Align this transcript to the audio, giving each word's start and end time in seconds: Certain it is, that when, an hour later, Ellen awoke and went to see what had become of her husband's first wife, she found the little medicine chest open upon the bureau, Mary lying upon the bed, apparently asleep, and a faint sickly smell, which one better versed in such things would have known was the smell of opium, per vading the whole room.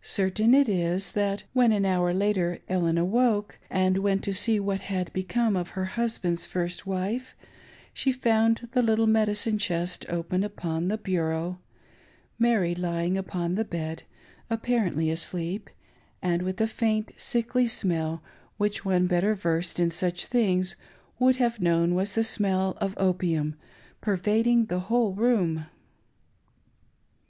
Certain 0.00 0.54
it 0.54 0.68
is, 0.68 1.10
that 1.10 1.42
when, 1.52 1.72
an 1.72 1.84
hour 1.84 2.14
later, 2.14 2.60
Ellen 2.68 2.96
awoke 2.96 3.58
and 3.68 3.98
went 3.98 4.22
to 4.22 4.32
see 4.32 4.60
what 4.60 4.82
had 4.82 5.12
become 5.12 5.56
of 5.56 5.70
her 5.70 5.86
husband's 5.98 6.46
first 6.46 6.86
wife, 6.86 7.34
she 7.92 8.12
found 8.12 8.68
the 8.74 8.80
little 8.80 9.08
medicine 9.08 9.58
chest 9.58 10.06
open 10.08 10.44
upon 10.44 10.86
the 10.86 10.96
bureau, 10.96 11.58
Mary 12.38 12.76
lying 12.76 13.18
upon 13.18 13.56
the 13.56 13.64
bed, 13.64 14.04
apparently 14.48 15.10
asleep, 15.10 15.68
and 16.22 16.42
a 16.60 16.66
faint 16.68 17.10
sickly 17.16 17.66
smell, 17.66 18.22
which 18.58 18.84
one 18.84 19.08
better 19.08 19.34
versed 19.34 19.80
in 19.80 19.90
such 19.90 20.26
things 20.26 20.76
would 21.18 21.38
have 21.42 21.60
known 21.60 21.96
was 21.96 22.12
the 22.14 22.22
smell 22.22 22.78
of 22.80 22.94
opium, 22.98 23.56
per 24.00 24.16
vading 24.16 24.68
the 24.68 24.78
whole 24.86 25.10
room. 25.12 25.66